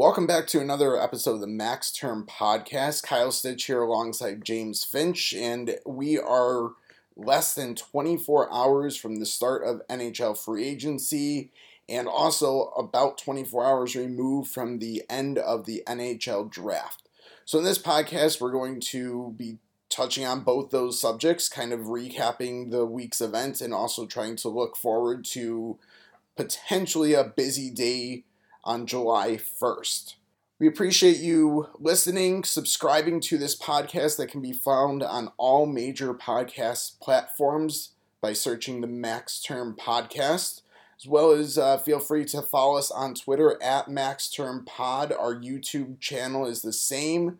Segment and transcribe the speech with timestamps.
[0.00, 3.02] Welcome back to another episode of the Max Term Podcast.
[3.02, 6.70] Kyle Stitch here alongside James Finch, and we are
[7.16, 11.50] less than 24 hours from the start of NHL free agency
[11.86, 17.06] and also about 24 hours removed from the end of the NHL draft.
[17.44, 19.58] So, in this podcast, we're going to be
[19.90, 24.48] touching on both those subjects, kind of recapping the week's events and also trying to
[24.48, 25.78] look forward to
[26.38, 28.24] potentially a busy day
[28.64, 30.14] on July 1st.
[30.58, 36.12] We appreciate you listening, subscribing to this podcast that can be found on all major
[36.12, 40.60] podcast platforms by searching the Max Term Podcast,
[40.98, 45.12] as well as uh, feel free to follow us on Twitter at Max Term Pod.
[45.12, 47.38] Our YouTube channel is the same.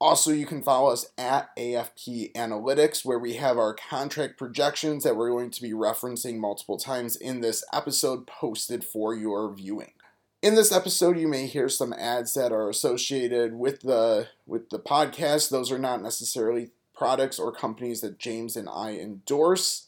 [0.00, 5.14] Also, you can follow us at AFP Analytics, where we have our contract projections that
[5.14, 9.92] we're going to be referencing multiple times in this episode posted for your viewing.
[10.42, 14.80] In this episode, you may hear some ads that are associated with the with the
[14.80, 15.50] podcast.
[15.50, 19.86] Those are not necessarily products or companies that James and I endorse.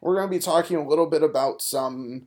[0.00, 2.26] We're going to be talking a little bit about some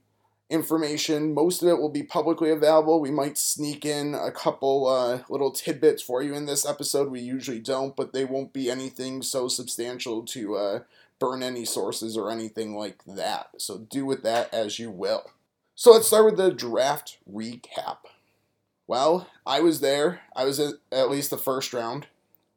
[0.50, 1.34] information.
[1.34, 3.02] Most of it will be publicly available.
[3.02, 7.12] We might sneak in a couple uh, little tidbits for you in this episode.
[7.12, 10.80] We usually don't, but they won't be anything so substantial to uh,
[11.20, 13.50] burn any sources or anything like that.
[13.58, 15.30] So do with that as you will.
[15.78, 17.98] So let's start with the draft recap.
[18.88, 20.22] Well, I was there.
[20.34, 22.08] I was at, least the first round.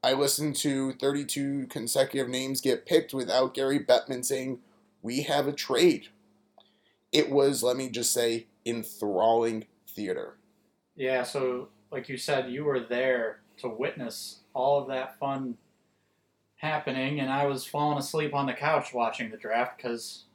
[0.04, 4.60] I listened to 32 consecutive names get picked without Gary Bettman saying,
[5.02, 6.10] We have a trade.
[7.10, 10.36] It was, let me just say, enthralling theater.
[10.94, 15.56] Yeah, so like you said, you were there to witness all of that fun
[16.54, 20.26] happening, and I was falling asleep on the couch watching the draft because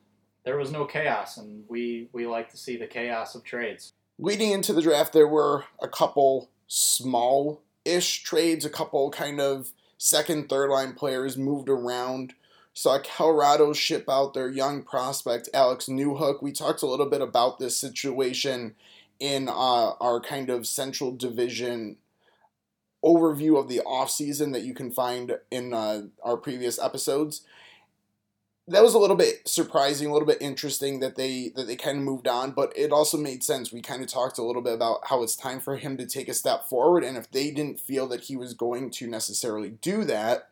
[0.44, 3.94] there was no chaos, and we we like to see the chaos of trades.
[4.20, 9.72] Leading into the draft, there were a couple small ish trades, a couple kind of
[9.98, 12.34] second, third line players moved around.
[12.74, 16.42] Saw Colorado ship out their young prospect, Alex Newhook.
[16.42, 18.76] We talked a little bit about this situation
[19.20, 21.98] in uh, our kind of Central Division
[23.06, 27.46] overview of the offseason that you can find in uh, our previous episodes
[28.68, 31.98] that was a little bit surprising, a little bit interesting that they that they kind
[31.98, 33.74] of moved on, but it also made sense.
[33.74, 36.30] We kind of talked a little bit about how it's time for him to take
[36.30, 40.06] a step forward, and if they didn't feel that he was going to necessarily do
[40.06, 40.48] that,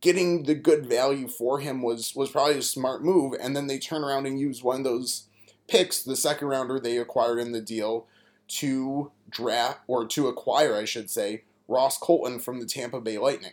[0.00, 3.34] getting the good value for him was was probably a smart move.
[3.40, 5.24] And then they turn around and use one of those
[5.68, 8.06] picks, the second rounder they acquired in the deal,
[8.48, 13.52] to draft or to acquire, I should say, Ross Colton from the Tampa Bay Lightning.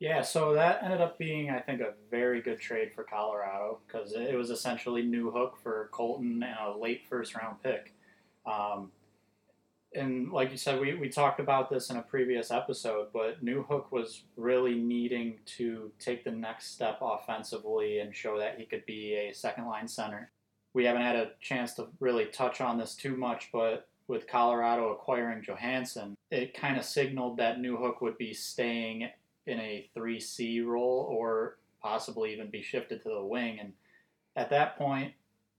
[0.00, 4.12] Yeah, so that ended up being, I think, a very good trade for Colorado because
[4.12, 7.94] it was essentially Newhook for Colton and a late first round pick.
[8.46, 8.92] Um,
[9.94, 13.90] and like you said, we, we talked about this in a previous episode, but Newhook
[13.90, 19.14] was really needing to take the next step offensively and show that he could be
[19.14, 20.30] a second line center.
[20.74, 24.90] We haven't had a chance to really touch on this too much, but with Colorado
[24.92, 29.08] acquiring Johansen, it kind of signaled that Newhook would be staying
[29.48, 33.58] in a 3C role or possibly even be shifted to the wing.
[33.60, 33.72] And
[34.36, 35.12] at that point,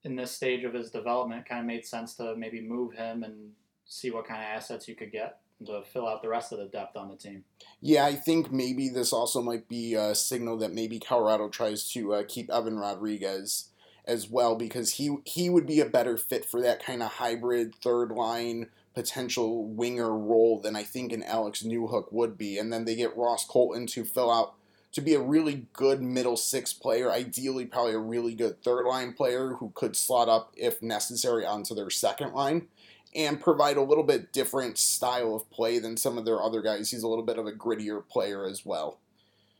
[0.03, 3.51] in this stage of his development, kind of made sense to maybe move him and
[3.85, 6.65] see what kind of assets you could get to fill out the rest of the
[6.65, 7.43] depth on the team.
[7.81, 12.13] Yeah, I think maybe this also might be a signal that maybe Colorado tries to
[12.13, 13.69] uh, keep Evan Rodrigues
[14.05, 17.75] as well because he he would be a better fit for that kind of hybrid
[17.75, 22.57] third line potential winger role than I think an Alex Newhook would be.
[22.57, 24.55] And then they get Ross Colton to fill out
[24.91, 29.13] to be a really good middle six player, ideally probably a really good third line
[29.13, 32.67] player who could slot up if necessary onto their second line
[33.15, 36.91] and provide a little bit different style of play than some of their other guys.
[36.91, 38.99] He's a little bit of a grittier player as well.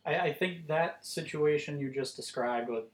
[0.06, 2.86] I, I think that situation you just described with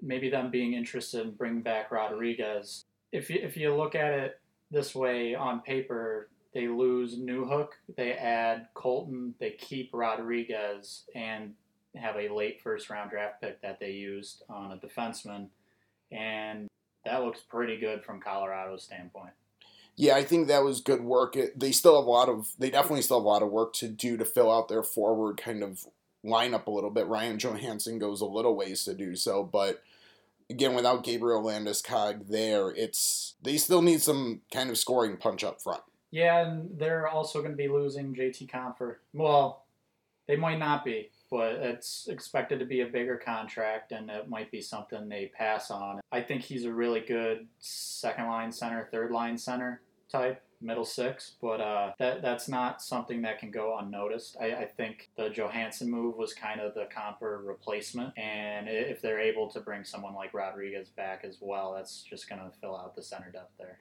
[0.00, 4.40] maybe them being interested in bringing back Rodrigues, if you, if you look at it
[4.70, 11.54] this way on paper, they lose Newhook, they add Colton, they keep Rodrigues, and
[11.94, 15.48] have a late first round draft pick that they used on a defenseman.
[16.10, 16.68] And
[17.04, 19.32] that looks pretty good from Colorado's standpoint.
[19.96, 21.34] Yeah, I think that was good work.
[21.34, 23.72] It, they still have a lot of, they definitely still have a lot of work
[23.74, 25.86] to do to fill out their forward kind of
[26.24, 27.06] lineup a little bit.
[27.06, 29.82] Ryan Johansen goes a little ways to do so, but
[30.50, 35.62] again, without Gabriel Landeskog there, it's they still need some kind of scoring punch up
[35.62, 35.82] front.
[36.10, 38.96] Yeah, and they're also going to be losing JT Compher.
[39.12, 39.64] Well,
[40.26, 44.50] they might not be, but it's expected to be a bigger contract, and it might
[44.50, 46.00] be something they pass on.
[46.10, 50.42] I think he's a really good second line center, third line center type.
[50.60, 54.36] Middle six, but uh, that that's not something that can go unnoticed.
[54.40, 59.20] I, I think the Johansen move was kind of the Compher replacement, and if they're
[59.20, 62.96] able to bring someone like Rodrigues back as well, that's just going to fill out
[62.96, 63.78] the center depth there.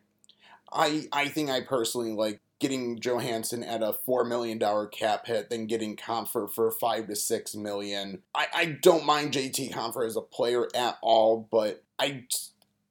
[0.71, 5.49] I I think I personally like getting Johansen at a four million dollar cap hit
[5.49, 8.21] than getting Compher for five to six million.
[8.35, 12.25] I, I don't mind JT Compher as a player at all, but I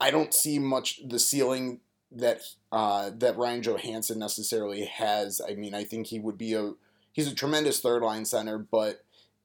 [0.01, 1.81] I don't see much the ceiling
[2.13, 2.41] that
[2.73, 5.41] uh, that Ryan Johansen necessarily has.
[5.47, 6.73] I mean, I think he would be a
[7.13, 9.03] he's a tremendous third line center, but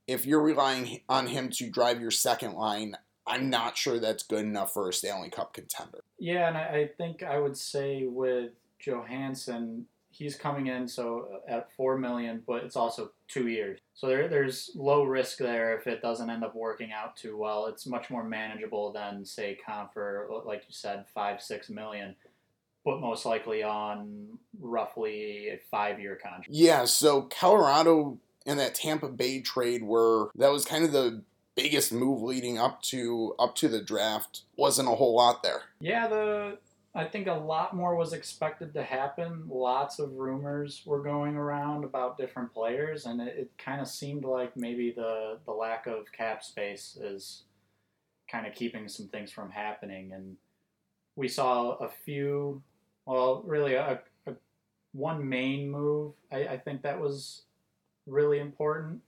[0.08, 4.44] if you're relying on him to drive your second line, I'm not sure that's good
[4.44, 6.04] enough for a Stanley Cup contender.
[6.20, 8.52] Yeah, and I, think I would say with
[8.86, 13.80] Johansen, he's coming in so at four million, but it's also two years.
[13.94, 17.68] So there, there's low risk there if it doesn't end up working out too well.
[17.68, 22.16] It's much more manageable than say Compher, like you said, five six million,
[22.84, 26.50] but most likely on roughly a five year contract.
[26.50, 26.86] Yeah.
[26.86, 31.22] So Colorado and that Tampa Bay trade were that was kind of the
[31.56, 35.64] biggest move leading up to up to the draft wasn't a whole lot there.
[35.80, 36.58] Yeah, the
[36.94, 39.46] I think a lot more was expected to happen.
[39.48, 44.26] Lots of rumors were going around about different players, and it, it kind of seemed
[44.26, 47.44] like maybe the, the lack of cap space is
[48.30, 50.12] kind of keeping some things from happening.
[50.12, 50.36] And
[51.16, 52.62] we saw a few,
[53.06, 54.34] well, really a, a
[54.94, 56.14] one main move.
[56.32, 57.44] I, I think that was
[58.08, 59.02] really important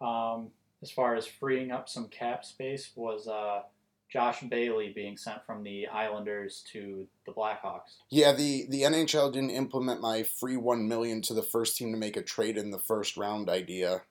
[0.00, 0.48] um,
[0.82, 3.26] as far as freeing up some cap space was.
[3.28, 3.62] Uh,
[4.08, 7.98] Josh Bailey being sent from the Islanders to the Blackhawks.
[8.08, 11.98] Yeah, the, the NHL didn't implement my free one million to the first team to
[11.98, 14.02] make a trade in the first round idea.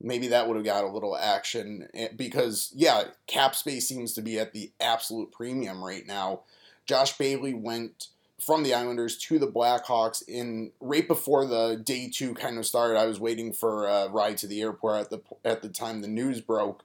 [0.00, 4.22] Maybe that would have got a little action eh, because yeah, cap space seems to
[4.22, 6.42] be at the absolute premium right now.
[6.86, 8.08] Josh Bailey went
[8.44, 12.98] from the Islanders to the Blackhawks in right before the day two kind of started.
[12.98, 16.08] I was waiting for a ride to the airport at the at the time the
[16.08, 16.84] news broke,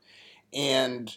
[0.54, 1.16] and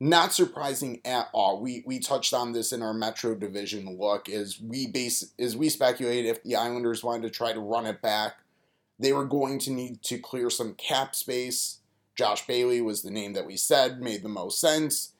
[0.00, 1.60] not surprising at all.
[1.60, 4.28] We we touched on this in our Metro Division look.
[4.28, 8.02] as we base is we speculated if the Islanders wanted to try to run it
[8.02, 8.36] back,
[8.98, 11.78] they were going to need to clear some cap space.
[12.16, 15.12] Josh Bailey was the name that we said made the most sense.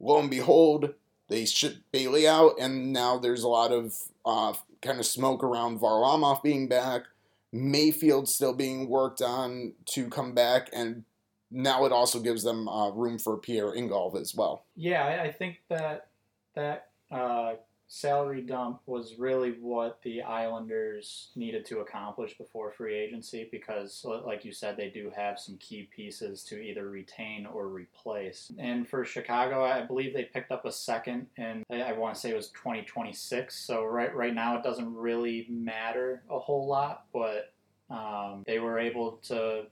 [0.00, 0.94] Lo and behold,
[1.30, 3.96] they shipped Bailey out, and now there's a lot of
[4.26, 7.04] uh, kind of smoke around Varlamov being back.
[7.52, 11.04] Mayfield still being worked on to come back, and
[11.50, 14.64] now it also gives them uh, room for Pierre Engvall as well.
[14.74, 16.08] Yeah, I think that
[16.54, 17.54] that uh,
[17.92, 24.44] salary dump was really what the Islanders needed to accomplish before free agency because, like
[24.44, 28.52] you said, they do have some key pieces to either retain or replace.
[28.58, 32.30] And for Chicago, I believe they picked up a second, and I want to say
[32.30, 33.58] it was 2026.
[33.58, 37.52] So right right now, it doesn't really matter a whole lot, but
[37.90, 39.64] um, they were able to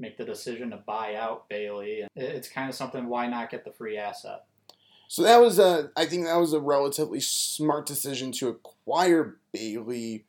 [0.00, 2.08] make the decision to buy out Bailey.
[2.16, 3.06] It's kind of something.
[3.06, 4.45] Why not get the free asset?
[5.08, 5.90] So that was a.
[5.96, 10.24] I think that was a relatively smart decision to acquire Bailey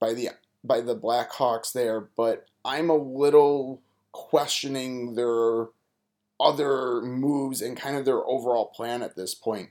[0.00, 0.30] by the
[0.64, 3.80] by the Blackhawks there, but I'm a little
[4.12, 5.66] questioning their
[6.38, 9.70] other moves and kind of their overall plan at this point.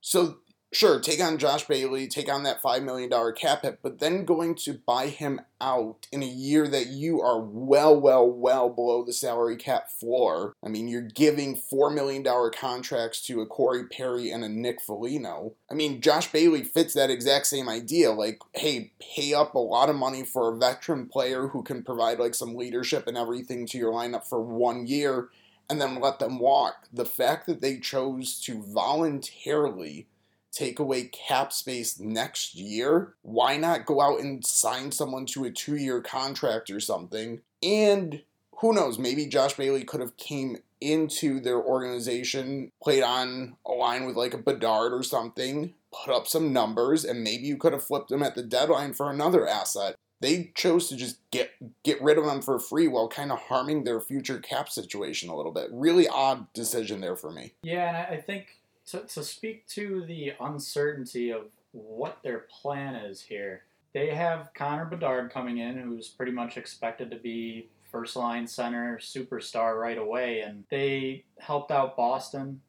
[0.00, 0.38] So
[0.72, 4.54] sure, take on Josh Bailey, take on that $5 million cap hit, but then going
[4.56, 9.12] to buy him out in a year that you are well, well, well below the
[9.12, 10.54] salary cap floor.
[10.64, 15.54] I mean, you're giving $4 million contracts to a Corey Perry and a Nick Foligno.
[15.70, 18.12] I mean, Josh Bailey fits that exact same idea.
[18.12, 22.18] Like, hey, pay up a lot of money for a veteran player who can provide
[22.18, 25.28] like some leadership and everything to your lineup for one year
[25.68, 26.88] and then let them walk.
[26.92, 30.08] The fact that they chose to voluntarily
[30.52, 35.50] take away cap space next year, why not go out and sign someone to a
[35.50, 37.40] two year contract or something?
[37.62, 38.22] And
[38.58, 44.06] who knows, maybe Josh Bailey could have came into their organization, played on a line
[44.06, 47.82] with like a Bedard or something, put up some numbers, and maybe you could have
[47.82, 49.96] flipped him at the deadline for another asset.
[50.20, 51.52] They chose to just get
[51.82, 55.36] get rid of him for free while kind of harming their future cap situation a
[55.36, 55.68] little bit.
[55.72, 57.54] Really odd decision there for me.
[57.62, 58.59] Yeah, and I think
[58.90, 64.84] to, to speak to the uncertainty of what their plan is here, they have Connor
[64.84, 70.40] Bedard coming in, who's pretty much expected to be first line center superstar right away,
[70.40, 72.60] and they helped out Boston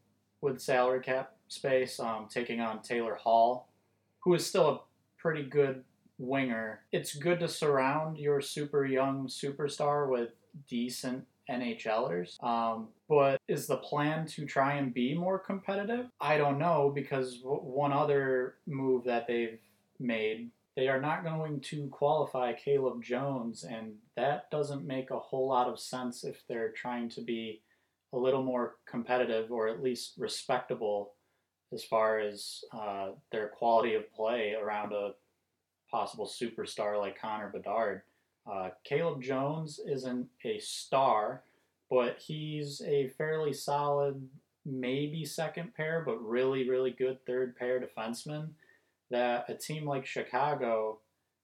[0.41, 3.69] with salary cap space, um, taking on Taylor Hall,
[4.19, 4.79] who is still a
[5.19, 5.83] pretty good
[6.17, 6.81] winger.
[6.91, 10.29] It's good to surround your super young superstar with
[10.67, 12.41] decent NHLers.
[12.43, 16.05] Um, but is the plan to try and be more competitive?
[16.21, 19.59] I don't know because one other move that they've
[19.99, 25.49] made they are not going to qualify Caleb Jones, and that doesn't make a whole
[25.49, 27.61] lot of sense if they're trying to be
[28.13, 31.13] a little more competitive or at least respectable
[31.73, 35.11] as far as uh, their quality of play around a
[35.89, 38.03] possible superstar like Connor Bedard.
[38.49, 41.43] Uh, Caleb Jones isn't a star,
[41.91, 44.27] but he's a fairly solid,
[44.65, 48.51] maybe second pair, but really, really good third pair defenseman.
[49.11, 50.99] That a team like Chicago,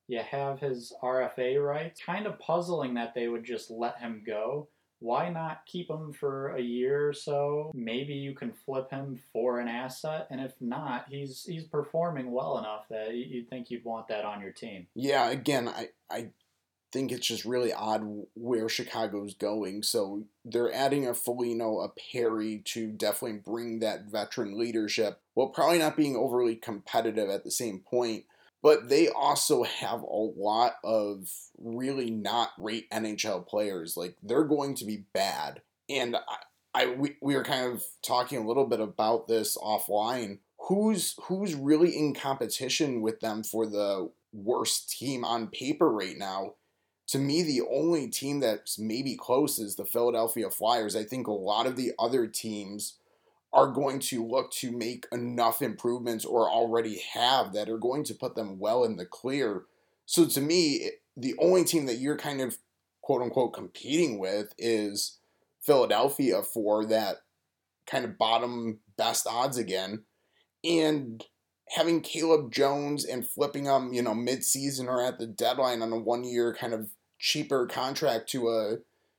[0.08, 2.02] you have his RFA rights.
[2.04, 6.56] Kind of puzzling that they would just let him go why not keep him for
[6.56, 7.72] a year or so?
[7.74, 12.58] Maybe you can flip him for an asset, and if not, he's he's performing well
[12.58, 14.88] enough that you'd think you'd want that on your team.
[14.96, 16.30] Yeah, again, I I
[16.92, 18.04] think it's just really odd
[18.36, 19.84] where Chicago's going.
[19.84, 25.80] So they're adding a Foligno, a Perry to definitely bring that veteran leadership, while probably
[25.80, 28.26] not being overly competitive at the same point
[28.62, 33.96] but they also have a lot of really not great NHL players.
[33.96, 35.62] Like they're going to be bad.
[35.90, 36.38] And I,
[36.74, 40.40] I we, we were kind of talking a little bit about this offline.
[40.68, 46.56] Who's who's really in competition with them for the worst team on paper right now?
[47.08, 50.96] To me, the only team that's maybe close is the Philadelphia Flyers.
[50.96, 52.98] I think a lot of the other teams
[53.54, 58.14] are going to look to make enough improvements or already have that are going to
[58.14, 59.64] put them well in the clear.
[60.06, 62.58] So to me, the only team that you're kind of
[63.02, 65.18] quote unquote competing with is
[65.62, 67.18] Philadelphia for that
[67.86, 70.04] kind of bottom best odds again.
[70.64, 71.24] And
[71.70, 75.94] having Caleb Jones and flipping him, you know, mid season or at the deadline on
[75.94, 78.78] a one year kind of cheaper contract to a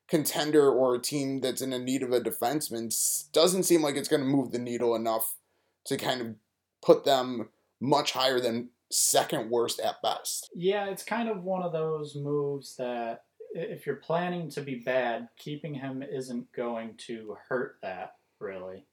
[0.08, 2.92] contender or a team that's in a need of a defenseman
[3.32, 5.36] doesn't seem like it's going to move the needle enough
[5.84, 6.34] to kind of
[6.82, 7.48] put them
[7.80, 10.50] much higher than second worst at best.
[10.54, 15.28] Yeah, it's kind of one of those moves that if you're planning to be bad,
[15.36, 18.86] keeping him isn't going to hurt that really.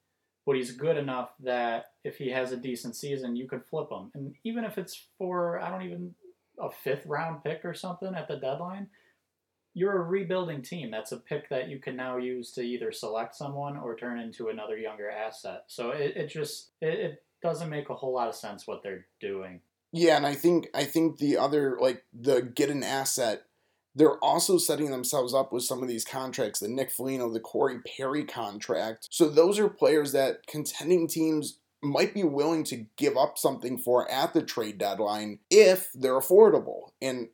[0.46, 4.12] But he's good enough that if he has a decent season, you could flip him.
[4.14, 6.14] And even if it's for, I don't even,
[6.60, 8.88] a fifth round pick or something at the deadline,
[9.74, 10.90] you're a rebuilding team.
[10.90, 14.48] That's a pick that you can now use to either select someone or turn into
[14.48, 15.64] another younger asset.
[15.68, 19.06] So it, it just it, it doesn't make a whole lot of sense what they're
[19.20, 19.60] doing.
[19.92, 23.44] Yeah, and I think I think the other like the get an asset,
[23.94, 27.80] they're also setting themselves up with some of these contracts, the Nick Foligno, the Corey
[27.98, 29.08] Perry contract.
[29.12, 34.10] So those are players that contending teams might be willing to give up something for
[34.10, 36.90] at the trade deadline if they're affordable.
[37.02, 37.30] And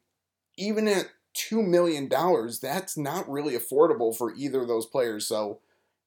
[0.58, 5.28] even at two million dollars, that's not really affordable for either of those players.
[5.28, 5.60] So,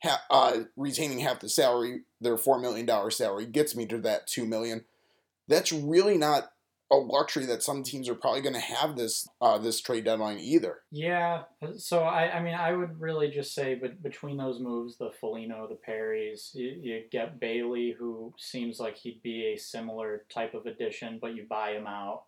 [0.02, 4.26] ha- uh, retaining half the salary, their four million dollar salary, gets me to that
[4.26, 4.84] 2 million.
[5.48, 6.50] That's really not
[6.94, 10.38] a luxury that some teams are probably going to have this uh, this trade deadline
[10.38, 10.78] either.
[10.90, 11.42] Yeah,
[11.76, 15.68] so I, I mean I would really just say, but between those moves, the Foligno,
[15.68, 20.66] the Perrys, you, you get Bailey, who seems like he'd be a similar type of
[20.66, 22.24] addition, but you buy him out.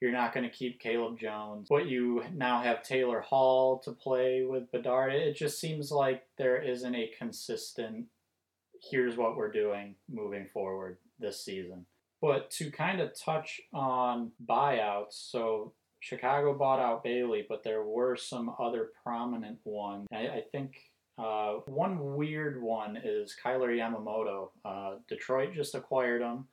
[0.00, 1.68] You're not going to keep Caleb Jones.
[1.70, 5.12] But you now have Taylor Hall to play with Bedard.
[5.14, 8.06] It just seems like there isn't a consistent,
[8.90, 11.86] here's what we're doing moving forward this season.
[12.22, 18.16] But to kind of touch on buyouts, so Chicago bought out Bailey, but there were
[18.16, 20.06] some other prominent ones.
[20.12, 20.76] I, I think
[21.18, 24.50] uh, one weird one is Kailer Yamamoto.
[24.64, 26.46] Uh, Detroit just acquired him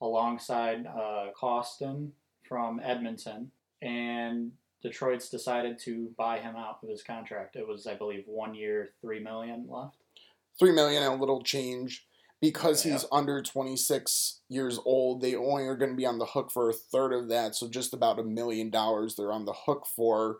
[0.00, 2.10] alongside uh, Kostin
[2.46, 3.50] from Edmonton,
[3.82, 7.56] and Detroit's decided to buy him out of his contract.
[7.56, 9.96] It was, I believe, one year, three million left.
[10.58, 12.06] Three million and a little change.
[12.46, 12.92] Because yeah.
[12.92, 16.70] he's under 26 years old, they only are going to be on the hook for
[16.70, 20.38] a third of that, so just about a million dollars they're on the hook for.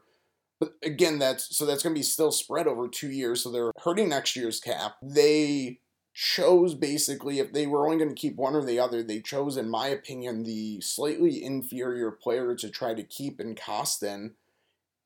[0.61, 3.73] But again, that's so that's going to be still spread over two years, so they're
[3.83, 4.97] hurting next year's cap.
[5.03, 5.81] They
[6.15, 9.57] chose basically if they were only going to keep one or the other, they chose,
[9.57, 14.31] in my opinion, the slightly inferior player to try to keep in Kostin.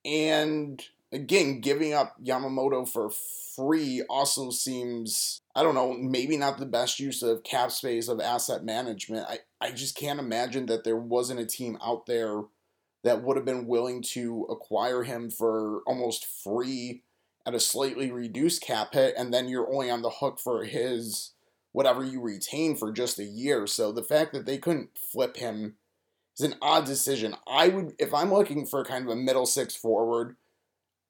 [0.05, 0.81] And
[1.13, 3.11] again, giving up Yamamoto for
[3.57, 8.21] free also seems, I don't know, maybe not the best use of cap space of
[8.21, 9.27] asset management.
[9.29, 12.43] I, I just can't imagine that there wasn't a team out there
[13.03, 17.03] that would have been willing to acquire him for almost free
[17.47, 21.33] at a slightly reduced cap hit, and then you're only on the hook for his
[21.73, 23.67] whatever you retain for just a year.
[23.67, 25.77] So the fact that they couldn't flip him
[26.39, 27.35] is an odd decision.
[27.49, 30.37] I would, if I'm looking for kind of a middle six forward,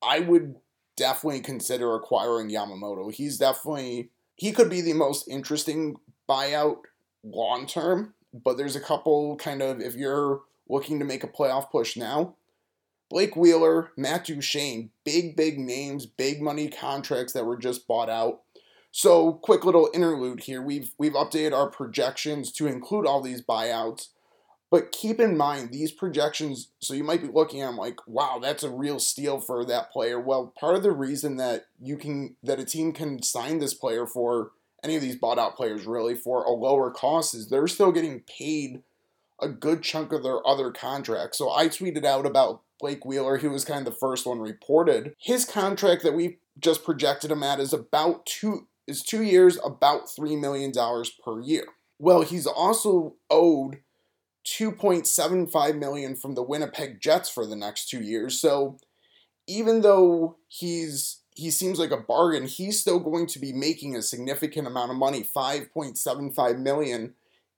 [0.02, 0.56] I would
[0.96, 3.12] definitely consider acquiring Yamamoto.
[3.12, 5.96] He's definitely he could be the most interesting
[6.28, 6.78] buyout
[7.22, 11.70] long term, but there's a couple kind of if you're looking to make a playoff
[11.70, 12.36] push now.
[13.10, 18.42] Blake Wheeler, Matt Duchene, big, big names, big money contracts that were just bought out.
[18.92, 20.62] So, quick little interlude here.
[20.62, 24.08] We've we've updated our projections to include all these buyouts.
[24.70, 28.38] But keep in mind these projections, so you might be looking at them like, wow,
[28.40, 30.20] that's a real steal for that player.
[30.20, 34.06] Well, part of the reason that you can that a team can sign this player
[34.06, 34.52] for
[34.84, 38.20] any of these bought out players really for a lower cost is they're still getting
[38.20, 38.82] paid
[39.40, 41.38] a good chunk of their other contracts.
[41.38, 43.38] So I tweeted out about Blake Wheeler.
[43.38, 45.14] He was kind of the first one reported.
[45.18, 50.10] His contract that we just projected him at is about two is two years, about
[50.10, 51.64] three million dollars per year.
[51.98, 53.80] Well, he's also owed
[54.46, 58.40] 2.75 million from the Winnipeg Jets for the next two years.
[58.40, 58.78] So
[59.46, 64.02] even though he's he seems like a bargain, he's still going to be making a
[64.02, 67.14] significant amount of money, 5.75 million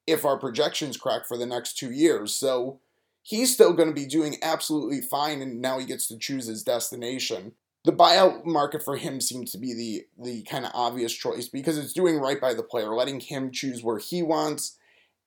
[0.07, 2.35] if our projections crack for the next two years.
[2.35, 2.81] So
[3.23, 6.63] he's still going to be doing absolutely fine, and now he gets to choose his
[6.63, 7.53] destination.
[7.85, 11.79] The buyout market for him seems to be the the kind of obvious choice because
[11.79, 14.79] it's doing right by the player, letting him choose where he wants.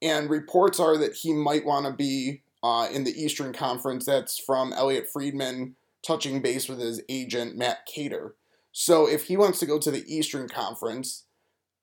[0.01, 4.05] And reports are that he might want to be uh, in the Eastern Conference.
[4.05, 5.75] That's from Elliotte Friedman
[6.05, 8.33] touching base with his agent Matt Keator.
[8.71, 11.23] So if he wants to go to the Eastern Conference,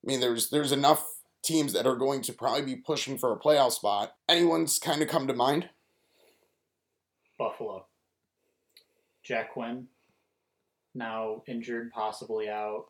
[0.05, 1.07] I mean, there's there's enough
[1.43, 4.15] teams that are going to probably be pushing for a playoff spot.
[4.29, 5.69] Anyone's kind of come to mind?
[7.39, 7.87] Buffalo.
[9.23, 9.87] Jack Quinn,
[10.95, 12.87] now injured, possibly out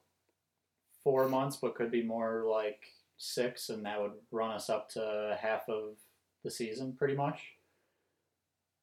[1.04, 2.80] four months, but could be more like
[3.18, 5.96] six, and that would run us up to half of
[6.44, 7.40] the season pretty much.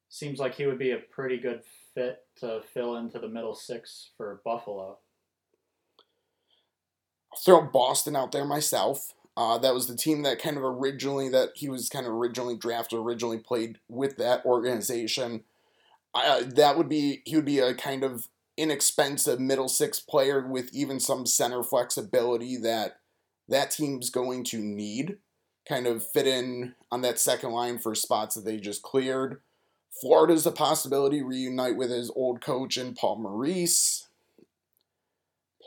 [0.08, 1.62] Seems like he would be a pretty good
[1.94, 4.98] fit to fill into the middle six for Buffalo.
[7.32, 9.14] I'll throw Boston out there myself.
[9.36, 12.56] Uh, that was the team that kind of originally that he was kind of originally
[12.56, 15.44] drafted, originally played with that organization.
[16.12, 20.74] Uh, that would be he would be a kind of inexpensive middle six player with
[20.74, 22.98] even some center flexibility that
[23.50, 25.18] that team's going to need.
[25.68, 29.40] Kind of fit in on that second line for spots that they just cleared.
[30.00, 34.08] Florida's a possibility reunite with his old coach and Paul Maurice.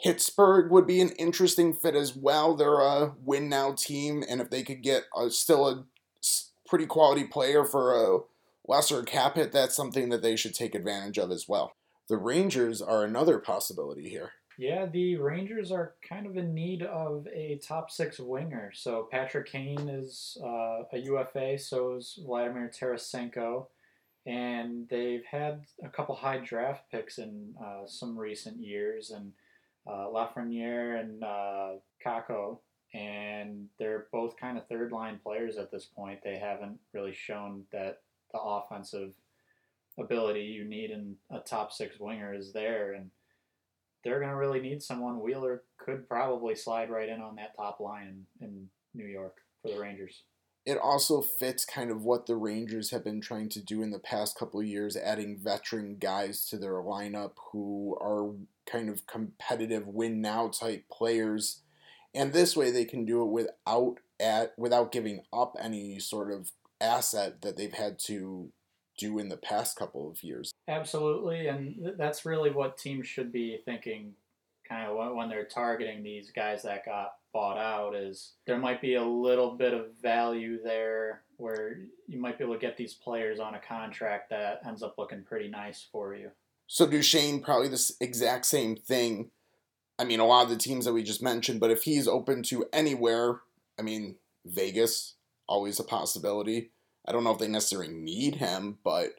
[0.03, 2.55] Pittsburgh would be an interesting fit as well.
[2.55, 5.85] They're a win now team, and if they could get a, still a
[6.67, 8.19] pretty quality player for a
[8.67, 11.73] lesser cap hit, that's something that they should take advantage of as well.
[12.09, 14.31] The Rangers are another possibility here.
[14.57, 18.71] Yeah, the Rangers are kind of in need of a top six winger.
[18.73, 23.67] So Patrick Kane is uh, a UFA, so is Vladimir Tarasenko.
[24.25, 29.09] And they've had a couple high draft picks in uh, some recent years.
[29.09, 29.33] And
[29.87, 31.69] uh, Lafreniere and uh,
[32.05, 32.59] Kakko,
[32.93, 36.19] and they're both kind of third line players at this point.
[36.23, 39.13] They haven't really shown that the offensive
[39.99, 43.11] ability you need in a top six winger is there, and
[44.03, 45.21] they're going to really need someone.
[45.21, 49.79] Wheeler could probably slide right in on that top line in, New York for the
[49.79, 50.21] Rangers
[50.65, 53.99] it also fits kind of what the Rangers have been trying to do in the
[53.99, 58.33] past couple of years, adding veteran guys to their lineup who are
[58.65, 61.61] kind of competitive win now type players.
[62.15, 66.51] And this way they can do it without at without giving up any sort of
[66.79, 68.51] asset that they've had to
[68.97, 70.52] do in the past couple of years.
[70.67, 74.13] Absolutely, and that's really what teams should be thinking
[74.67, 78.95] kind of when they're targeting these guys that got bought out is there might be
[78.95, 83.39] a little bit of value there where you might be able to get these players
[83.39, 86.29] on a contract that ends up looking pretty nice for you.
[86.67, 89.31] So Duchene probably the exact same thing.
[89.99, 92.43] I mean, a lot of the teams that we just mentioned, but if he's open
[92.43, 93.41] to anywhere,
[93.77, 95.15] I mean, Vegas
[95.47, 96.71] always a possibility.
[97.05, 99.15] I don't know if they necessarily need him, but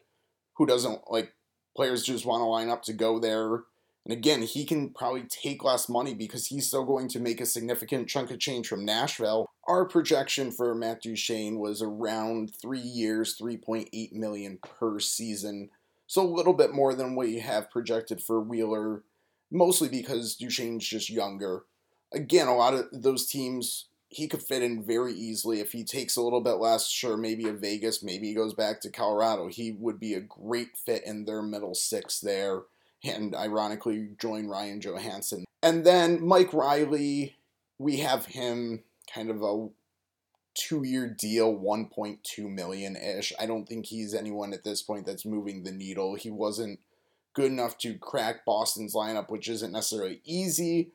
[0.55, 1.33] who doesn't like
[1.75, 3.63] players just want to line up to go there
[4.05, 7.45] and again, he can probably take less money because he's still going to make a
[7.45, 9.49] significant chunk of change from Nashville.
[9.67, 15.71] Our projection for Matt Duchene was around three years, 3.8 million per season.
[16.05, 19.01] So a little bit more than what you have projected for Wheeler,
[19.51, 21.63] mostly because Duchene's just younger.
[22.13, 26.15] Again, a lot of those teams he could fit in very easily if he takes
[26.15, 26.89] a little bit less.
[26.89, 29.47] Sure, maybe a Vegas, maybe he goes back to Colorado.
[29.47, 32.61] He would be a great fit in their middle six there
[33.03, 35.43] and ironically join Ryan Johansen.
[35.61, 37.35] And then Mike Reilly,
[37.77, 39.67] we have him kind of a
[40.53, 43.33] two-year deal, 1.2 million ish.
[43.37, 46.15] I don't think he's anyone at this point that's moving the needle.
[46.15, 46.79] He wasn't
[47.33, 50.91] good enough to crack Boston's lineup, which isn't necessarily easy.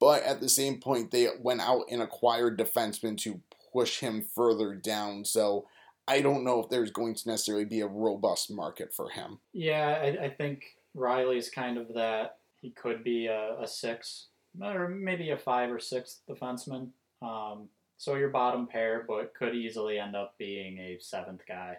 [0.00, 3.40] But at the same point, they went out and acquired defensemen to
[3.72, 5.24] push him further down.
[5.24, 5.68] So
[6.08, 9.38] I don't know if there's going to necessarily be a robust market for him.
[9.52, 12.38] Yeah, I, I think Reilly's kind of that.
[12.62, 14.26] He could be a, a six
[14.60, 16.88] or maybe a five or six defenseman.
[17.22, 21.76] Um, so your bottom pair, but could easily end up being a seventh guy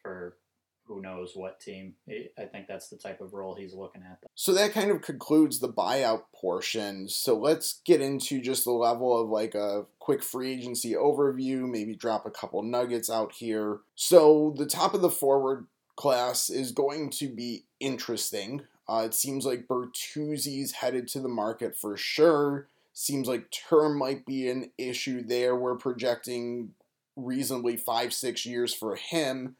[0.00, 0.36] for
[0.86, 1.94] who knows what team.
[2.38, 4.18] I think that's the type of role he's looking at.
[4.34, 7.08] So that kind of concludes the buyout portion.
[7.08, 11.94] So let's get into just the level of like a quick free agency overview, maybe
[11.94, 13.80] drop a couple nuggets out here.
[13.94, 18.62] So the top of the forward class is going to be interesting.
[18.88, 22.68] Uh, it seems like Bertuzzi's headed to the market for sure.
[22.92, 25.56] Seems like term might be an issue there.
[25.56, 26.70] We're projecting
[27.16, 29.56] reasonably five, six years for him.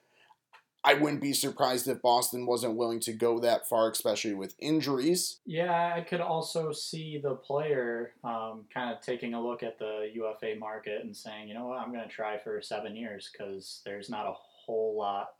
[0.86, 5.40] I wouldn't be surprised if Boston wasn't willing to go that far, especially with injuries.
[5.44, 10.08] Yeah, I could also see the player um, kind of taking a look at the
[10.14, 13.82] UFA market and saying, you know what, I'm going to try for seven years because
[13.84, 15.30] there's not a whole lot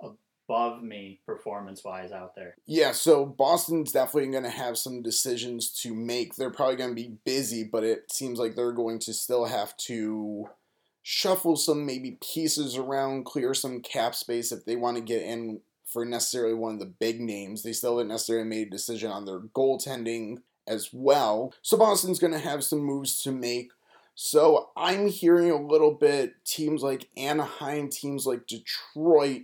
[0.49, 2.57] above me performance wise out there.
[2.67, 6.35] Yeah, so Boston's definitely going to have some decisions to make.
[6.35, 9.77] They're probably going to be busy, but it seems like they're going to still have
[9.79, 10.49] to
[11.09, 15.61] shuffle some maybe pieces around, clear some cap space if they want to get in
[15.85, 17.63] for necessarily one of the big names.
[17.63, 21.55] They still haven't necessarily made a decision on their goaltending as well.
[21.63, 23.71] So Boston's going to have some moves to make.
[24.17, 29.43] So I'm hearing a little bit teams like Anaheim, teams like Detroit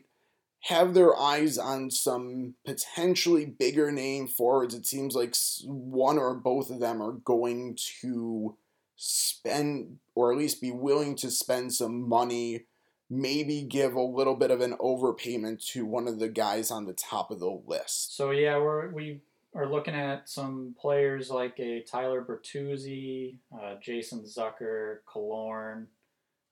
[0.62, 4.74] have their eyes on some potentially bigger name forwards.
[4.74, 8.56] It seems like one or both of them are going to
[9.04, 12.66] spend or at least be willing to spend some money,
[13.10, 16.92] maybe give a little bit of an overpayment to one of the guys on the
[16.92, 18.16] top of the list.
[18.16, 19.20] So yeah, we're we
[19.56, 25.86] are looking at some players like a Tyler Bertuzzi, uh, Jason Zucker, Killorn,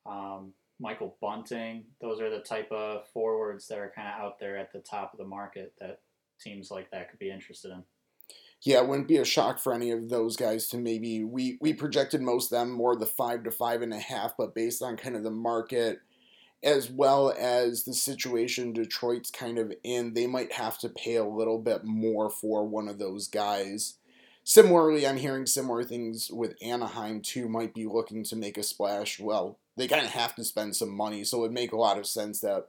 [0.04, 1.84] um, Michael Bunting.
[2.00, 5.12] Those are the type of forwards that are kind of out there at the top
[5.12, 6.00] of the market that
[6.40, 7.84] teams like that could be interested in
[8.62, 11.72] yeah, it wouldn't be a shock for any of those guys to maybe we we
[11.72, 14.96] projected most of them more the five to five and a half, but based on
[14.96, 16.00] kind of the market
[16.62, 21.24] as well as the situation Detroit's kind of in, they might have to pay a
[21.24, 23.94] little bit more for one of those guys.
[24.44, 29.18] Similarly, I'm hearing similar things with Anaheim too, might be looking to make a splash.
[29.18, 31.98] Well, they kind of have to spend some money, so it would make a lot
[31.98, 32.66] of sense that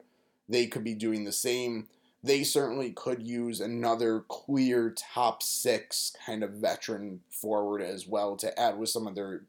[0.48, 1.88] they could be doing the same
[2.24, 8.60] they certainly could use another clear top six kind of veteran forward as well to
[8.60, 9.46] add with some of their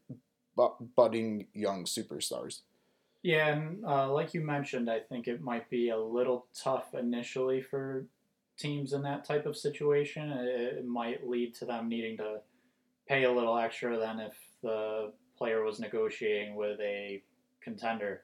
[0.97, 2.61] budding young superstars.
[3.23, 7.63] Yeah, and uh, like you mentioned, I think it might be a little tough initially
[7.63, 8.07] for
[8.59, 10.31] teams in that type of situation.
[10.31, 12.41] It, it might lead to them needing to
[13.07, 17.23] pay a little extra than if the player was negotiating with a
[17.61, 18.23] contender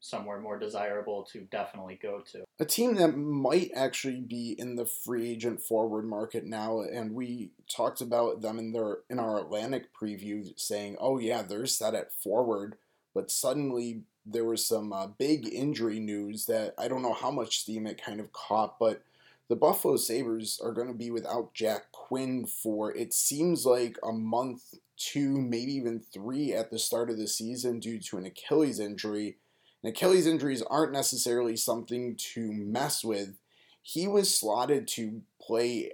[0.00, 2.44] somewhere more desirable to definitely go to.
[2.60, 7.50] A team that might actually be in the free agent forward market now, and we
[7.68, 12.12] talked about them in their in our Atlantic preview, saying, "Oh yeah, they're set at
[12.12, 12.76] forward,"
[13.14, 17.60] but suddenly there was some uh, big injury news that I don't know how much
[17.60, 19.02] steam it kind of caught, but
[19.48, 24.12] the Buffalo Sabres are going to be without Jack Quinn for it seems like a
[24.12, 28.78] month, two, maybe even three at the start of the season due to an Achilles
[28.78, 29.38] injury
[29.82, 33.38] and Achilles injuries aren't necessarily something to mess with.
[33.82, 35.92] He was slotted to play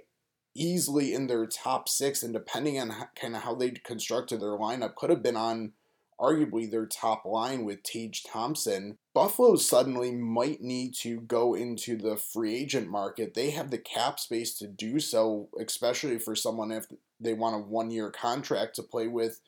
[0.55, 4.95] easily in their top six, and depending on kind of how they constructed their lineup,
[4.95, 5.73] could have been on
[6.19, 8.97] arguably their top line with Tage Thompson.
[9.13, 13.33] Buffalo suddenly might need to go into the free agent market.
[13.33, 16.85] They have the cap space to do so, especially for someone if
[17.19, 19.41] they want a one year contract to play with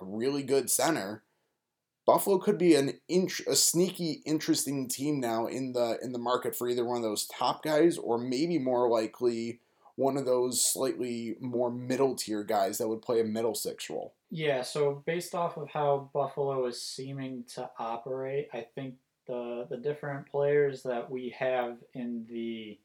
[0.00, 1.22] a really good center.
[2.08, 6.56] Buffalo could be an int- a sneaky, interesting team now in the in the market
[6.56, 9.60] for either one of those top guys, or maybe more likely
[9.96, 14.14] one of those slightly more middle tier guys that would play a middle six role.
[14.30, 18.94] Yeah, so based off of how Buffalo is seeming to operate, I think
[19.26, 22.78] the the different players that we have in the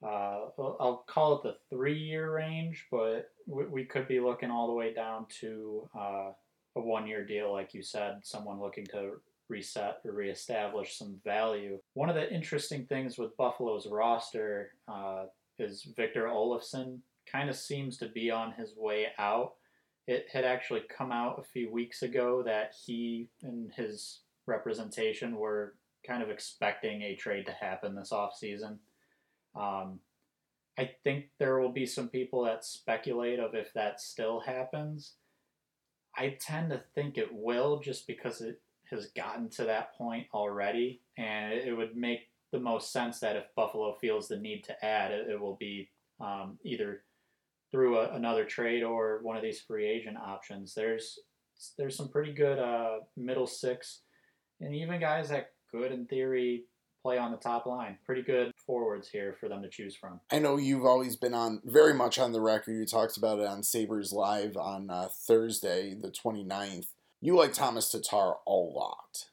[0.00, 4.68] uh, I'll call it the three year range, but we, we could be looking all
[4.68, 6.30] the way down to uh,
[6.76, 11.78] a one year deal, like you said, someone looking to reset or reestablish some value.
[11.94, 15.24] One of the interesting things with Buffalo's roster uh,
[15.58, 16.98] is Victor Olofsson
[17.30, 19.54] kind of seems to be on his way out.
[20.06, 25.74] It had actually come out a few weeks ago that he and his representation were
[26.06, 28.78] kind of expecting a trade to happen this offseason.
[29.54, 30.00] Um,
[30.78, 35.14] I think there will be some people that speculate of if that still happens.
[36.16, 41.00] I tend to think it will just because it has gotten to that point already,
[41.16, 45.10] and it would make the most sense that if Buffalo feels the need to add,
[45.10, 45.88] it, it will be
[46.20, 47.02] um, either
[47.72, 50.74] through a, another trade or one of these free agent options.
[50.74, 51.18] There's
[51.78, 54.02] there's some pretty good uh, middle six,
[54.60, 56.64] and even guys that could, in theory,
[57.04, 57.98] play on the top line.
[58.06, 60.20] Pretty good forwards here for them to choose from.
[60.32, 62.72] I know you've always been on very much on the record.
[62.72, 66.86] You talked about it on Sabres Live on uh, Thursday, the 29th.
[67.20, 69.26] You like Tomas Tatar a lot.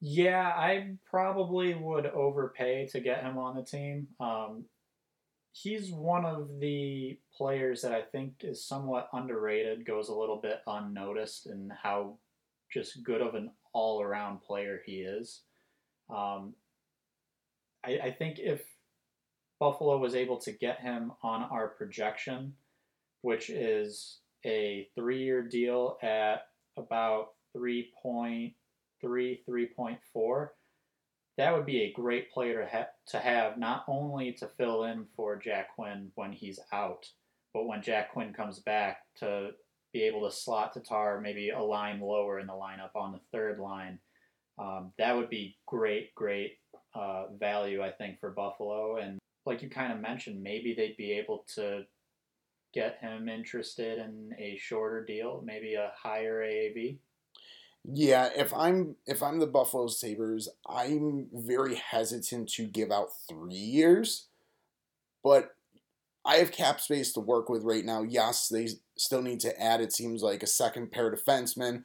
[0.00, 4.08] Yeah, I probably would overpay to get him on the team.
[4.18, 4.64] Um,
[5.52, 10.60] he's one of the players that I think is somewhat underrated, goes a little bit
[10.66, 12.16] unnoticed in how
[12.72, 15.42] just good of an all around player he is.
[16.08, 16.54] Um,
[17.84, 18.62] I, I think if
[19.58, 22.54] Buffalo was able to get him on our projection,
[23.22, 28.54] which is a three year deal at about 3.3,
[29.04, 30.48] 3.4,
[31.36, 35.06] that would be a great player to, ha- to have, not only to fill in
[35.16, 37.06] for Jack Quinn when he's out,
[37.52, 39.50] but when Jack Quinn comes back to
[39.92, 43.58] be able to slot Tatar maybe a line lower in the lineup on the third
[43.58, 43.98] line.
[44.58, 46.59] Um, that would be great, great
[46.94, 48.96] uh, value, I think, for Buffalo.
[48.96, 51.84] And like you kind of mentioned, maybe they'd be able to
[52.72, 56.98] get him interested in a shorter deal, maybe a higher AAV.
[57.84, 63.54] Yeah, if I'm if I'm the Buffalo Sabres, I'm very hesitant to give out three
[63.54, 64.26] years,
[65.24, 65.54] but
[66.24, 68.02] I have cap space to work with right now.
[68.02, 69.80] Yes, they still need to add.
[69.80, 71.84] It seems like a second pair defenseman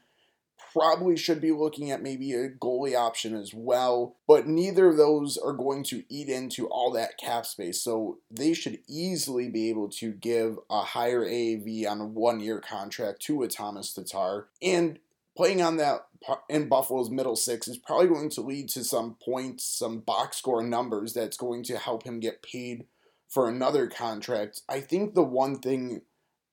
[0.76, 5.38] probably should be looking at maybe a goalie option as well, but neither of those
[5.38, 7.82] are going to eat into all that cap space.
[7.82, 12.60] So they should easily be able to give a higher AAV on a one year
[12.60, 14.50] contract to a Tomas Tatar.
[14.62, 15.00] And
[15.38, 16.08] playing on that
[16.50, 20.62] in Buffalo's middle six is probably going to lead to some points, some box score
[20.62, 22.84] numbers that's going to help him get paid
[23.30, 24.62] for another contract.
[24.68, 26.02] I think the one thing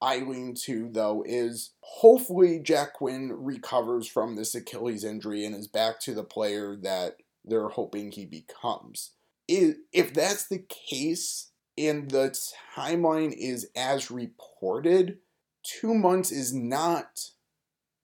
[0.02, 5.68] I lean to, though, is hopefully Jack Quinn recovers from this Achilles injury and is
[5.68, 9.12] back to the player that they're hoping he becomes.
[9.46, 12.36] If that's the case and the
[12.76, 15.18] timeline is as reported,
[15.62, 17.30] two months is not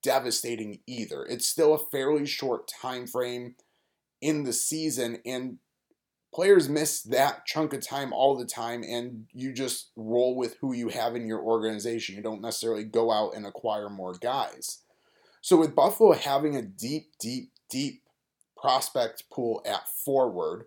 [0.02, 1.24] devastating either.
[1.24, 3.56] It's still a fairly short time frame
[4.20, 5.58] in the season, and
[6.34, 10.74] players miss that chunk of time all the time and you just roll with who
[10.74, 12.16] you have in your organization.
[12.16, 14.82] You don't necessarily go out and acquire more guys.
[15.40, 18.02] So with Buffalo having a deep, deep, deep
[18.56, 20.66] prospect pool at forward,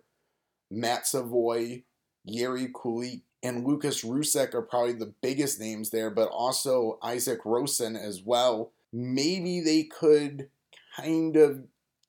[0.70, 1.82] Matt Savoie,
[2.28, 8.00] Jiri Kulich, and Lukas Rousek are probably the biggest names there, but also Isaac Rosén
[8.00, 8.72] as well.
[8.92, 10.48] Maybe they could
[10.96, 11.64] kind of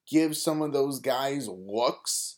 [0.07, 2.37] give some of those guys looks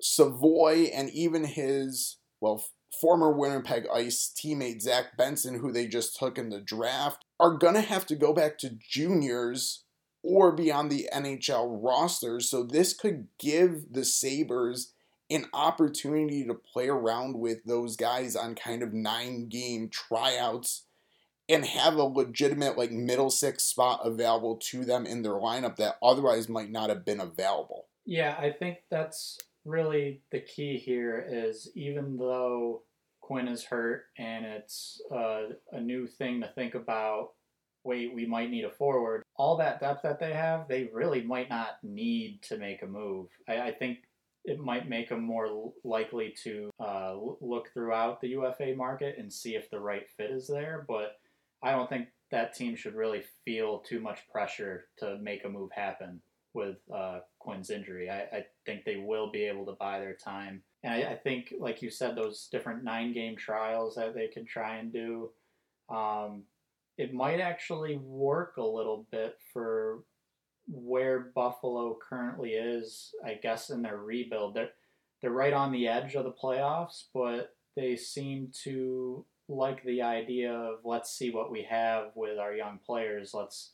[0.00, 2.64] Savoie and even his, well,
[3.00, 7.74] former Winnipeg Ice teammate Zach Benson, who they just took in the draft, are going
[7.74, 9.84] to have to go back to juniors
[10.22, 12.40] or be on the NHL roster.
[12.40, 14.92] So this could give the Sabres
[15.30, 20.84] an opportunity to play around with those guys on kind of nine game tryouts
[21.48, 25.96] and have a legitimate like middle six spot available to them in their lineup that
[26.02, 27.86] otherwise might not have been available.
[28.04, 32.82] Yeah, I think that's really the key here is even though
[33.20, 37.30] Quinn is hurt and it's uh, a new thing to think about,
[37.84, 39.24] wait, we might need a forward.
[39.34, 43.26] All that depth that they have, they really might not need to make a move.
[43.48, 43.98] I, I think
[44.44, 49.56] it might make them more likely to uh, look throughout the UFA market and see
[49.56, 50.84] if the right fit is there.
[50.86, 51.18] But
[51.64, 55.70] I don't think that team should really feel too much pressure to make a move
[55.74, 56.20] happen
[56.56, 58.10] with uh, Quinn's injury.
[58.10, 60.62] I, I, think they will be able to buy their time.
[60.82, 64.48] And I, I, think, like you said, those different nine game trials that they could
[64.48, 65.30] try and do,
[65.88, 66.44] um,
[66.96, 70.04] it might actually work a little bit for
[70.66, 74.54] where Buffalo currently is, I guess, in their rebuild.
[74.54, 74.70] They're,
[75.20, 80.52] they're right on the edge of the playoffs, but they seem to like the idea
[80.52, 83.32] of let's see what we have with our young players.
[83.32, 83.72] Let's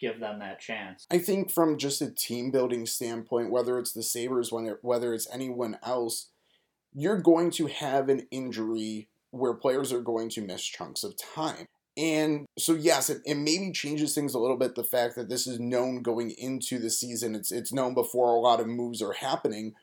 [0.00, 1.06] give them that chance.
[1.10, 5.78] I think from just a team building standpoint, whether it's the Sabres, whether it's anyone
[5.82, 6.28] else,
[6.94, 11.66] you're going to have an injury where players are going to miss chunks of time.
[11.96, 14.76] And so, yes, it, it maybe changes things a little bit.
[14.76, 18.40] The fact that this is known going into the season, it's it's known before a
[18.40, 19.74] lot of moves are happening.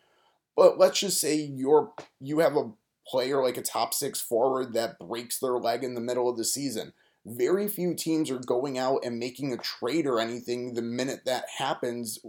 [0.55, 2.71] But let's just say you're you have a
[3.05, 6.45] player like a top six forward that breaks their leg in the middle of the
[6.45, 6.93] season
[7.25, 11.45] very few teams are going out and making a trade or anything the minute that
[11.57, 12.19] happens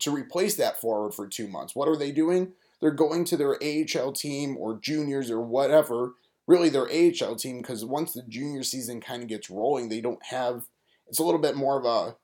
[0.00, 1.74] to replace that forward for two months.
[1.74, 2.52] What are they doing?
[2.80, 6.14] they're going to their AHL team or juniors or whatever,
[6.46, 10.24] really their AHL team, because once the junior season kind of gets rolling, they don't
[10.26, 10.66] have,
[11.08, 12.16] it's a little bit more of a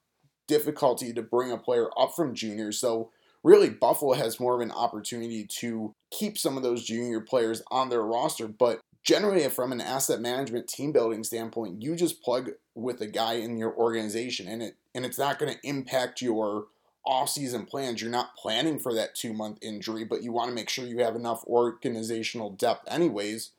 [0.48, 2.78] difficulty to bring a player up from juniors.
[2.78, 3.10] So
[3.42, 7.88] really, Buffalo has more of an opportunity to keep some of those junior players on
[7.88, 8.46] their roster.
[8.46, 13.34] But generally, from an asset management team building standpoint, you just plug with a guy
[13.34, 16.66] in your organization, and it and it's not going to impact your
[17.04, 18.00] off-season plans.
[18.00, 21.16] You're not planning for that two-month injury, but you want to make sure you have
[21.16, 23.50] enough organizational depth, anyways,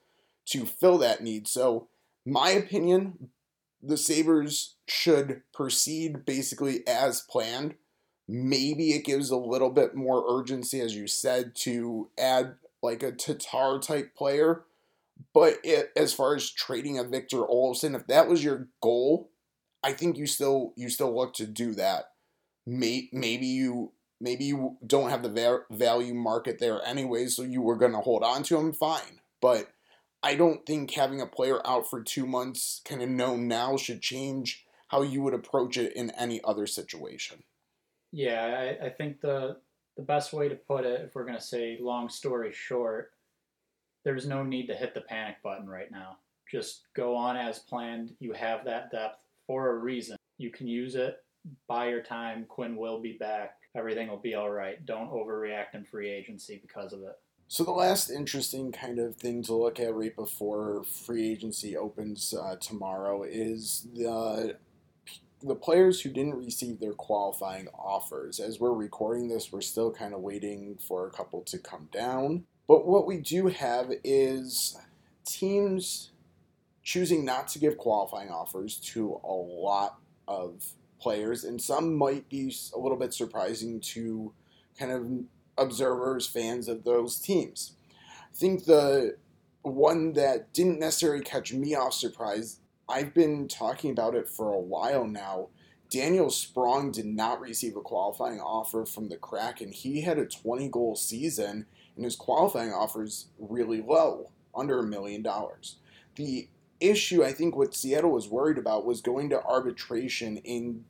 [0.45, 1.47] to fill that need.
[1.47, 1.88] So,
[2.25, 3.29] my opinion,
[3.82, 7.75] the Sabres should proceed basically as planned.
[8.27, 13.12] Maybe it gives a little bit more urgency, as you said, to add like a
[13.12, 14.63] Tatar type player.
[15.34, 19.32] But it, as far as trading a Victor Olofsson, if that was your goal,
[19.84, 22.06] I think you still you still look to do that.
[22.65, 27.76] May, maybe you maybe you don't have the value market there anyway, so you were
[27.76, 28.73] going to hold on to him.
[28.73, 29.69] Fine, but
[30.23, 34.02] I don't think having a player out for two months, kind of known now, should
[34.02, 37.43] change how you would approach it in any other situation.
[38.12, 39.58] Yeah, I, I think the
[39.97, 43.12] the best way to put it, if we're gonna say long story short,
[44.03, 46.17] there's no need to hit the panic button right now.
[46.49, 48.13] Just go on as planned.
[48.19, 50.17] You have that depth for a reason.
[50.37, 51.23] You can use it.
[51.67, 52.45] Buy your time.
[52.47, 53.57] Quinn will be back.
[53.75, 54.85] Everything will be all right.
[54.85, 57.17] Don't overreact in free agency because of it.
[57.47, 62.33] So the last interesting kind of thing to look at right before free agency opens
[62.33, 64.57] uh, tomorrow is the
[65.43, 68.39] the players who didn't receive their qualifying offers.
[68.39, 72.45] As we're recording this, we're still kind of waiting for a couple to come down.
[72.67, 74.78] But what we do have is
[75.26, 76.12] teams
[76.84, 80.63] choosing not to give qualifying offers to a lot of
[80.99, 84.34] players, and some might be a little bit surprising to
[84.78, 85.08] kind of
[85.58, 87.73] observers, fans of those teams.
[87.99, 89.17] I think the
[89.62, 94.60] one that didn't necessarily catch me off surprise, I've been talking about it for a
[94.60, 95.49] while now.
[95.89, 99.71] Daniel Sprong did not receive a qualifying offer from the Kraken.
[99.71, 105.21] He had a 20 goal season, and his qualifying offers really low, under a million
[105.21, 105.77] dollars.
[106.15, 106.47] The
[106.79, 110.86] issue, I think, what Seattle was worried about was going to arbitration in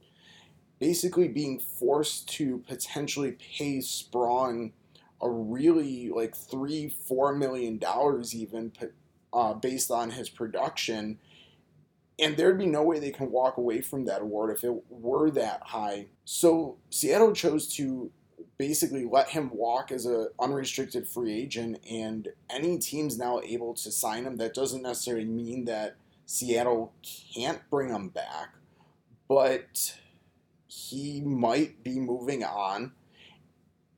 [0.80, 4.74] basically being forced to potentially pay Sprong
[5.22, 8.74] a really like three, four million dollars even
[9.32, 11.20] uh, based on his production.
[12.20, 15.32] And there'd be no way they can walk away from that award if it were
[15.32, 16.08] that high.
[16.26, 18.12] So Seattle chose to
[18.58, 23.92] basically let him walk as an unrestricted free agent, and any team's now able to
[23.92, 24.38] sign him.
[24.38, 26.94] That doesn't necessarily mean that Seattle
[27.36, 28.56] can't bring him back,
[29.28, 29.98] but
[30.68, 32.94] he might be moving on.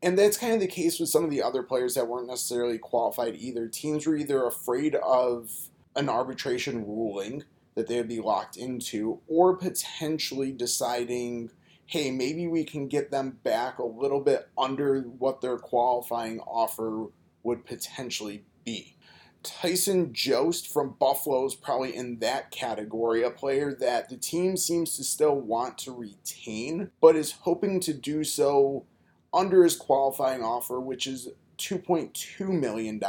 [0.01, 2.77] And that's kind of the case with some of the other players that weren't necessarily
[2.77, 3.67] qualified either.
[3.67, 5.51] Teams were either afraid of
[5.95, 7.43] an arbitration ruling
[7.75, 11.49] that they would be locked into, or potentially deciding,
[11.85, 17.07] hey, maybe we can get them back a little bit under what their qualifying offer
[17.43, 18.95] would potentially be.
[19.43, 24.97] Tyson Jost from Buffalo is probably in that category, a player that the team seems
[24.97, 28.85] to still want to retain, but is hoping to do so
[29.31, 32.99] under his qualifying offer, which is $2.2 million.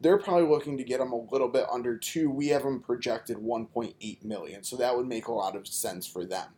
[0.00, 2.30] They're probably looking to get him a little bit under two.
[2.30, 6.24] We have him projected 1.8 million, so that would make a lot of sense for
[6.24, 6.48] them.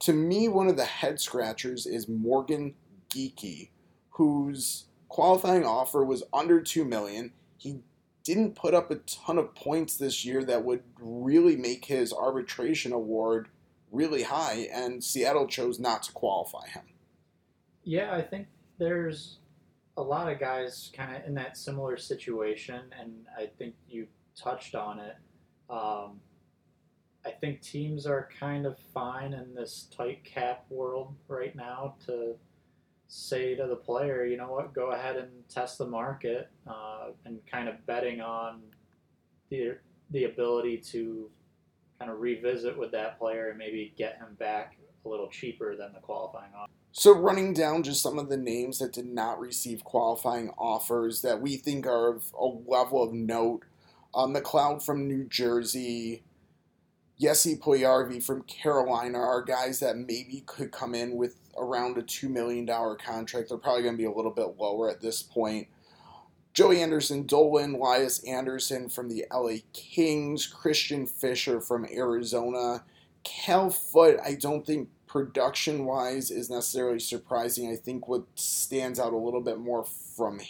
[0.00, 2.74] To me, one of the head scratchers is Morgan
[3.10, 3.68] Geekie,
[4.10, 7.32] whose qualifying offer was under two million.
[7.58, 7.80] He
[8.24, 12.92] didn't put up a ton of points this year that would really make his arbitration
[12.92, 13.48] award
[13.90, 16.84] really high, and Seattle chose not to qualify him.
[17.82, 18.46] Yeah, I think
[18.78, 19.38] there's
[19.96, 24.74] a lot of guys kind of in that similar situation, and I think you touched
[24.74, 25.16] on it.
[25.68, 26.19] Um,
[27.40, 32.34] think teams are kind of fine in this tight cap world right now to
[33.08, 37.40] say to the player, you know what, go ahead and test the market, uh, and
[37.50, 38.60] kind of betting on
[39.50, 39.76] the
[40.12, 41.30] the ability to
[41.98, 45.92] kind of revisit with that player and maybe get him back a little cheaper than
[45.92, 46.70] the qualifying offer.
[46.92, 51.40] So, running down just some of the names that did not receive qualifying offers that
[51.40, 53.64] we think are of a level of note
[54.14, 56.24] uh, McLeod from New Jersey,
[57.20, 62.30] Jesse Puljujarvi from Carolina are guys that maybe could come in with around a $2
[62.30, 63.50] million contract.
[63.50, 65.68] They're probably going to be a little bit lower at this point.
[66.54, 72.84] Joey Anderson, Dolan, Lias Andersson from the LA Kings, Christian Fischer from Arizona.
[73.22, 77.70] Cal Foote, I don't think production wise is necessarily surprising.
[77.70, 80.40] I think what stands out a little bit more from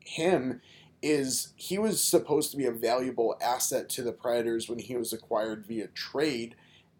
[0.00, 0.60] him
[1.02, 5.12] is he was supposed to be a valuable asset to the Predators when he was
[5.12, 6.56] acquired via trade,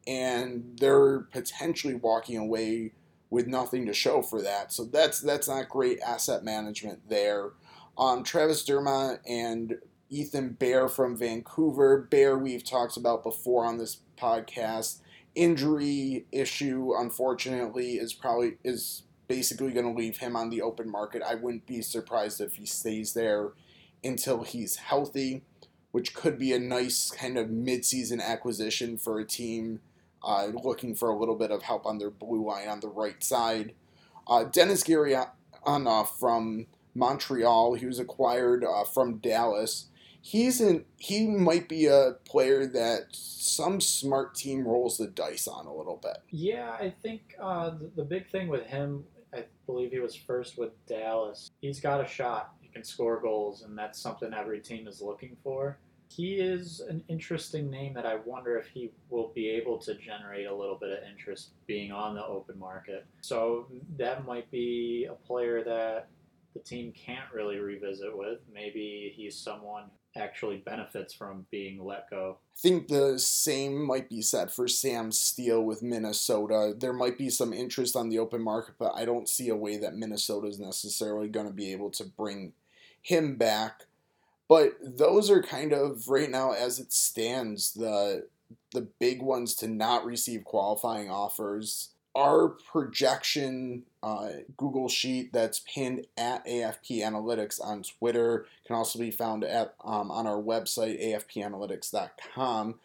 [0.07, 2.93] and they're potentially walking away
[3.31, 4.73] with nothing to show for that.
[4.73, 7.51] So that's that's not great asset management there.
[7.97, 9.79] Um, Travis Dermott and
[10.09, 11.99] Ethan Bear from Vancouver.
[12.11, 15.01] Bear we've talked about before on this podcast.
[15.35, 21.23] Injury issue, unfortunately, is probably is basically going to leave him on the open market.
[21.23, 23.51] I wouldn't be surprised if he stays there
[24.05, 25.43] until he's healthy,
[25.93, 29.81] which could be a nice kind of midseason acquisition for a team
[30.23, 33.23] uh, looking for a little bit of help on their blue line on the right
[33.23, 33.75] side.
[34.27, 39.87] Uh, Denis Gurianov from Montreal, he was acquired uh, from Dallas.
[40.21, 40.85] He's in.
[40.97, 45.99] He might be a player that some smart team rolls the dice on a little
[46.03, 46.19] bit.
[46.31, 50.59] Yeah, I think uh, the, the big thing with him, I believe he was first
[50.59, 51.51] with Dallas.
[51.61, 52.53] He's got a shot.
[52.69, 57.05] He can score goals, and that's something every team is looking for he is an
[57.09, 60.91] interesting name that I wonder if he will be able to generate a little bit
[60.91, 63.07] of interest being on the open market.
[63.21, 63.67] So
[63.99, 66.09] that might be a player that
[66.55, 68.39] the team can't really revisit with.
[68.53, 69.85] Maybe he's someone
[70.17, 72.39] actually benefits from being let go.
[72.57, 76.75] I think the same might be said for Sam Steel with Minnesota.
[76.77, 79.77] There might be some interest on the open market, but I don't see a way
[79.77, 82.53] that Minnesota is necessarily going to be able to bring
[83.03, 83.87] him back.
[84.49, 88.27] But those are kind of right now as it stands the
[88.73, 91.91] the big ones to not receive qualifying offers.
[92.15, 99.11] Our projection uh, Google sheet that's pinned at AFP Analytics on Twitter can also be
[99.11, 102.79] found at um, on our website afpanalytics.com.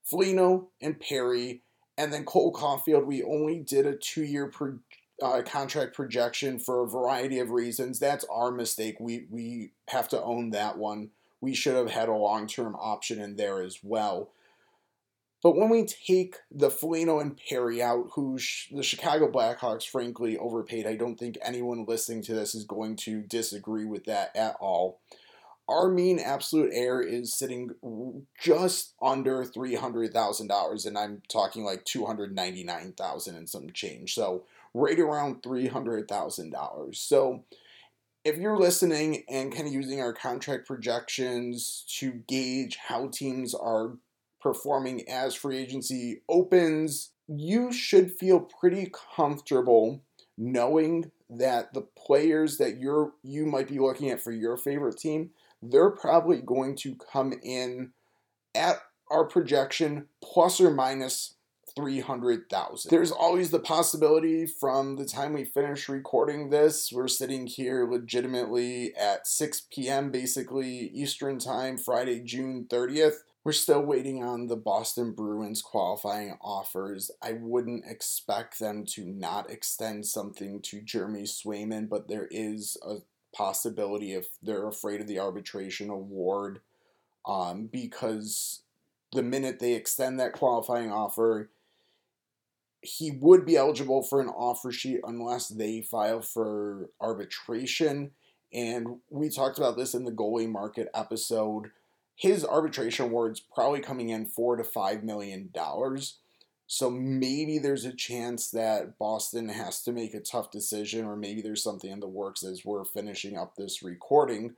[0.05, 1.65] Foligno and Perry,
[1.99, 3.07] and then Cole Caufield.
[3.07, 4.79] We only did a two-year pro,
[5.23, 7.99] uh, contract projection for a variety of reasons.
[7.99, 8.97] That's our mistake.
[9.01, 11.11] We we have to own that one.
[11.41, 14.31] We should have had a long-term option in there as well.
[15.43, 20.37] But when we take the Foligno and Perry out, who sh- the Chicago Blackhawks frankly
[20.37, 24.57] overpaid, I don't think anyone listening to this is going to disagree with that at
[24.61, 24.99] all.
[25.69, 27.71] Our mean absolute error is sitting
[28.41, 33.37] just under three hundred thousand dollars, and I'm talking like two hundred ninety nine thousand
[33.37, 34.15] and some change.
[34.15, 34.45] So
[34.75, 37.01] right around three hundred thousand dollars.
[37.01, 37.45] So
[38.25, 43.93] if you're listening and kind of using our contract projections to gauge how teams are
[44.41, 50.01] performing as free agency opens, you should feel pretty comfortable
[50.39, 55.31] knowing that the players that you're you might be looking at for your favorite team,
[55.63, 57.93] they're probably going to come in
[58.55, 58.79] at
[59.11, 61.37] our projection plus or minus
[61.77, 62.91] 300,000.
[62.91, 68.95] There's always the possibility from the time we finish recording this, we're sitting here legitimately
[68.97, 70.11] at 6 p.m.
[70.11, 73.17] basically Eastern Time, Friday, June 30th.
[73.45, 77.13] We're still waiting on the Boston Bruins qualifying offers.
[77.23, 82.97] I wouldn't expect them to not extend something to Jeremy Swayman, but there is a
[83.37, 86.61] possibility if they're afraid of the arbitration award
[87.27, 88.63] um, because
[89.13, 91.51] the minute they extend that qualifying offer,
[92.81, 98.13] he would be eligible for an offer sheet unless they file for arbitration.
[98.53, 101.71] And we talked about this in the goalie market episode
[102.17, 106.19] his arbitration award's probably coming in four to five million dollars.
[106.69, 111.41] So maybe there's a chance that Boston has to make a tough decision, or maybe
[111.41, 114.57] there's something in the works as we're finishing up this recording.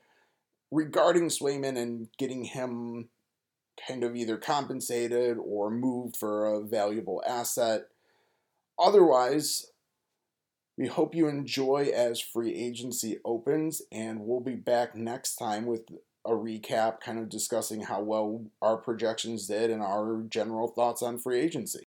[0.70, 3.08] regarding Swayman and getting him
[3.88, 7.88] kind of either compensated or moved for a valuable asset.
[8.78, 9.66] Otherwise,
[10.76, 15.82] we hope you enjoy as free agency opens, and we'll be back next time with
[16.24, 21.18] a recap, kind of discussing how well our projections did and our general thoughts on
[21.18, 21.87] free agency.